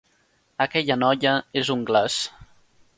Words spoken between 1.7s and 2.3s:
un glaç.